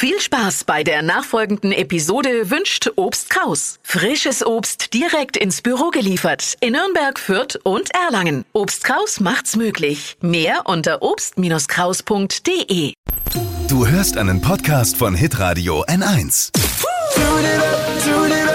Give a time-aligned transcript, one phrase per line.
[0.00, 3.80] Viel Spaß bei der nachfolgenden Episode wünscht Obst Kraus.
[3.82, 8.44] Frisches Obst direkt ins Büro geliefert in Nürnberg, Fürth und Erlangen.
[8.52, 10.16] Obst Kraus macht's möglich.
[10.20, 12.92] Mehr unter obst-kraus.de.
[13.66, 16.52] Du hörst einen Podcast von Hitradio N1.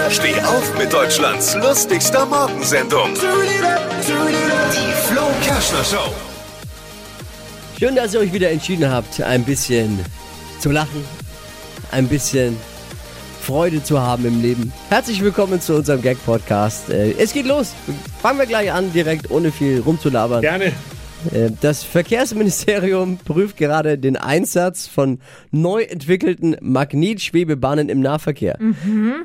[0.08, 3.12] Steh auf mit Deutschlands lustigster Morgensendung.
[3.12, 6.14] Die Flo Kerschner Show.
[7.78, 10.02] Schön, dass ihr euch wieder entschieden habt, ein bisschen
[10.58, 11.04] zu lachen,
[11.94, 12.56] ein bisschen
[13.40, 14.72] Freude zu haben im Leben.
[14.88, 16.90] Herzlich willkommen zu unserem Gag-Podcast.
[16.90, 17.72] Äh, Es geht los.
[18.20, 20.40] Fangen wir gleich an, direkt ohne viel rumzulabern.
[20.40, 20.72] Gerne.
[21.32, 25.20] Äh, Das Verkehrsministerium prüft gerade den Einsatz von
[25.52, 28.58] neu entwickelten Magnetschwebebahnen im Nahverkehr.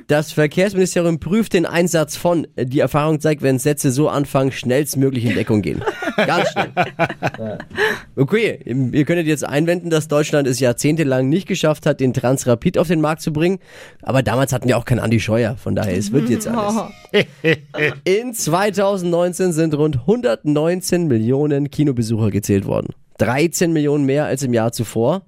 [0.08, 2.46] Das Verkehrsministerium prüft den Einsatz von.
[2.56, 5.82] Die Erfahrung zeigt, wenn Sätze so anfangen, schnellstmöglich in Deckung gehen.
[6.16, 6.72] Ganz schnell.
[8.16, 12.88] Okay, ihr könntet jetzt einwenden, dass Deutschland es jahrzehntelang nicht geschafft hat, den Transrapid auf
[12.88, 13.60] den Markt zu bringen.
[14.02, 15.56] Aber damals hatten wir auch keinen Andi Scheuer.
[15.58, 16.76] Von daher, es wird jetzt alles.
[18.04, 22.94] In 2019 sind rund 119 Millionen Kinobesucher gezählt worden.
[23.20, 25.24] 13 Millionen mehr als im Jahr zuvor.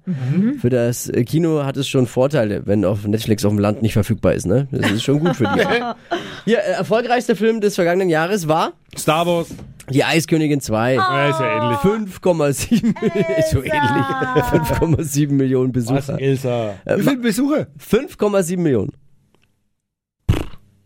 [0.60, 3.92] Für das äh, Kino hat es schon Vorteile, wenn auf Netflix auf dem Land nicht
[3.92, 4.46] verfügbar ist.
[4.46, 4.66] Ne?
[4.72, 5.60] Das ist schon gut für die.
[6.44, 9.48] Hier, äh, erfolgreichster Film des vergangenen Jahres war Star Wars.
[9.90, 10.94] Die Eiskönigin 2.
[10.94, 11.78] Ja, ist ja ähnlich.
[11.78, 13.72] 5,7 ist so ähnlich.
[13.72, 16.20] 5,7 Millionen Was, Besucher.
[16.20, 16.74] Elsa?
[16.84, 17.66] Äh, Wie viele Besucher?
[17.78, 18.92] 5,7 Millionen.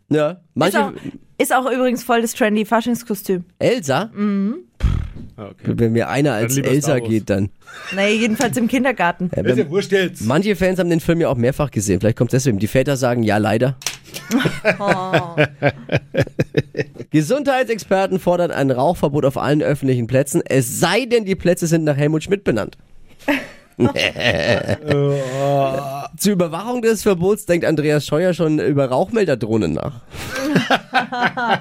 [0.09, 0.85] Ja, Ist manche.
[0.85, 0.93] auch,
[1.39, 3.45] ist auch übrigens voll das trendy Faschingskostüm.
[3.59, 4.11] Elsa?
[4.15, 4.53] Ah,
[5.39, 5.73] Okay.
[5.77, 7.51] Wenn mir einer als Elsa geht, dann.
[7.95, 9.31] Naja, jedenfalls im Kindergarten.
[9.37, 12.01] Ja, Ist ja wenn, manche Fans haben den Film ja auch mehrfach gesehen.
[12.01, 12.59] Vielleicht kommt deswegen.
[12.59, 13.77] Die Väter sagen ja, leider.
[14.79, 15.37] Oh.
[17.11, 21.97] Gesundheitsexperten fordern ein Rauchverbot auf allen öffentlichen Plätzen, es sei denn, die Plätze sind nach
[21.97, 22.77] Helmut Schmidt benannt.
[26.17, 30.01] Zur Überwachung des Verbots denkt Andreas Scheuer schon über Rauchmelderdrohnen nach.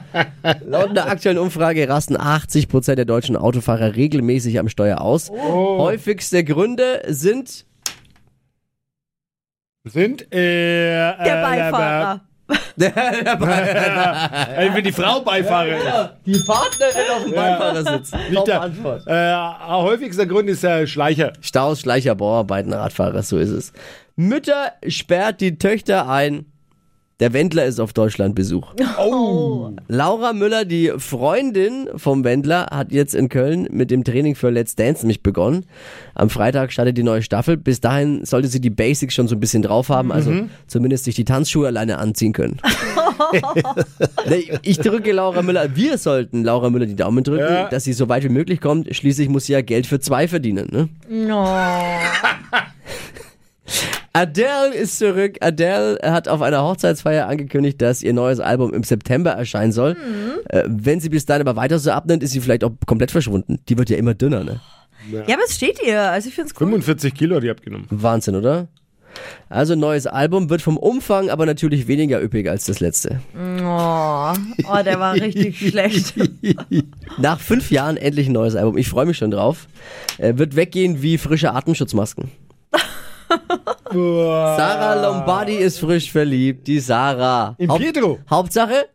[0.66, 5.30] Laut einer aktuellen Umfrage rasten 80% der deutschen Autofahrer regelmäßig am Steuer aus.
[5.30, 7.66] Häufigste Gründe sind
[9.84, 12.16] Sind, äh, Der Beifahrer.
[12.16, 12.35] Äh,
[14.74, 18.12] wenn die Frau Beifahrer die Partnerin auf dem Beifahrersitz.
[18.30, 19.08] Nicht der, Antwort.
[19.08, 19.34] äh,
[19.68, 21.34] häufigster Grund ist der Schleicher.
[21.42, 23.74] Staus, Schleicher, Bauarbeiten, Radfahrer, so ist es.
[24.16, 26.46] Mütter sperrt die Töchter ein.
[27.22, 28.74] Der Wendler ist auf Deutschlandbesuch.
[28.98, 29.72] Oh.
[29.88, 34.76] Laura Müller, die Freundin vom Wendler, hat jetzt in Köln mit dem Training für Let's
[34.76, 35.66] Dance nämlich begonnen.
[36.16, 37.58] Am Freitag startet die neue Staffel.
[37.58, 40.34] Bis dahin sollte sie die Basics schon so ein bisschen drauf haben, also
[40.68, 42.60] zumindest sich die Tanzschuhe alleine anziehen können.
[44.64, 47.70] Ich drücke Laura Müller, wir sollten Laura Müller die Daumen drücken, Ja.
[47.70, 48.94] dass sie so weit wie möglich kommt.
[48.96, 50.68] Schließlich muss sie ja Geld für zwei verdienen.
[50.72, 50.90] Ne?
[51.10, 51.46] No.
[54.16, 55.38] Adele ist zurück.
[55.42, 59.98] Adele hat auf einer Hochzeitsfeier angekündigt, dass ihr neues Album im September erscheinen soll.
[60.48, 63.60] Äh, wenn sie bis dahin aber weiter so abnimmt, ist sie vielleicht auch komplett verschwunden.
[63.68, 64.62] Die wird ja immer dünner, ne?
[65.12, 66.02] Ja, aber es steht ihr.
[66.02, 66.68] Also ich finde es cool.
[66.68, 67.88] 45 Kilo hat die abgenommen.
[67.90, 68.70] Wahnsinn, oder?
[69.50, 73.20] Also neues Album wird vom Umfang aber natürlich weniger üppig als das letzte.
[73.36, 74.34] Oh,
[74.64, 76.14] oh der war richtig schlecht.
[77.18, 78.78] Nach fünf Jahren endlich ein neues Album.
[78.78, 79.68] Ich freue mich schon drauf.
[80.18, 82.32] Äh, wird weggehen wie frische Atemschutzmasken.
[83.96, 86.68] Sarah Lombardi ist frisch verliebt.
[86.68, 87.56] Die Sarah.
[87.58, 88.20] In Haupt- Pietro.
[88.30, 88.86] Hauptsache,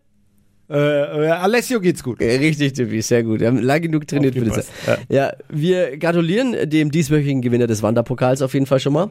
[0.73, 2.21] Äh, äh, Alessio geht's gut.
[2.23, 3.41] Äh, Richtig, Tippi, sehr gut.
[3.41, 4.59] Wir haben lang genug trainiert für das.
[4.69, 5.33] Aufgepasst, Ja.
[5.49, 9.11] wir gratulieren dem dieswöchigen Gewinner des Wanderpokals auf jeden Fall schon mal.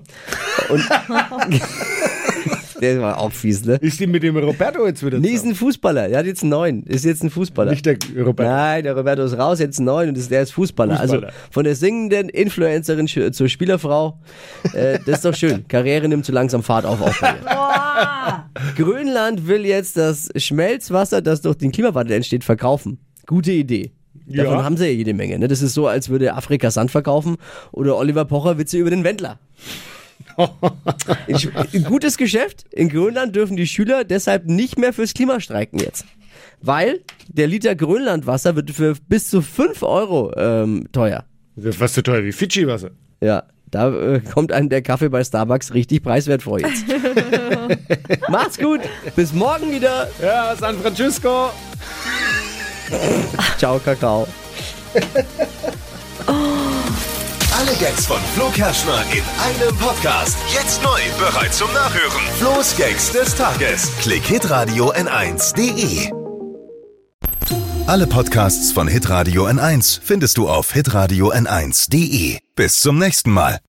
[0.70, 0.80] Und
[2.82, 3.76] der war auch fies, ne?
[3.82, 6.10] Ist die mit dem Roberto jetzt wieder Nee, ist ein Fußballer.
[6.10, 6.84] Der hat jetzt einen neuen.
[6.84, 7.72] Ist jetzt ein Fußballer.
[7.72, 8.50] Nicht der Roberto.
[8.50, 10.98] Nein, der Roberto ist raus, jetzt ein neuen und ist, der ist Fußballer.
[10.98, 11.28] Fußballer.
[11.28, 14.20] Also von der singenden Influencerin zur Spielerfrau.
[14.74, 15.66] Äh, das ist doch schön.
[15.68, 17.02] Karriere nimmt so langsam Fahrt auf.
[17.02, 17.34] Auch bei.
[18.76, 23.00] Grönland will jetzt das Schmelzwasser, das durch den Klimawandel entsteht, verkaufen.
[23.26, 23.92] Gute Idee.
[24.26, 24.64] Davon Ja.
[24.64, 25.40] haben sie ja jede Menge.
[25.40, 25.48] Ne?
[25.48, 27.38] Das ist so, als würde Afrika Sand verkaufen
[27.72, 29.40] oder Oliver Pocher Witze über den Wendler.
[31.74, 32.66] Ein gutes Geschäft.
[32.72, 36.06] In Grönland dürfen die Schüler deshalb nicht mehr fürs Klima streiken jetzt.
[36.62, 41.26] Weil der Liter Grönlandwasser wird für bis zu 5 Euro ähm, teuer.
[41.56, 42.92] Das ist fast so teuer wie Fidschi-Wasser.
[43.22, 46.86] Ja, da äh, kommt einem der Kaffee bei Starbucks richtig preiswert vor jetzt.
[48.30, 48.82] Macht's gut.
[49.16, 50.10] Bis morgen wieder.
[50.22, 51.52] Ja, San Francisco.
[53.58, 54.28] Ciao, Kakao.
[57.60, 60.38] Alle Gags von Flo Kerschner in einem Podcast.
[60.54, 62.22] Jetzt neu, bereit zum Nachhören.
[62.38, 63.92] Flo's Gags des Tages.
[64.00, 66.10] Klick Hitradio N1.de.
[67.86, 72.38] Alle Podcasts von Hitradio N1 findest du auf hitradio N1.de.
[72.56, 73.60] Bis zum nächsten Mal.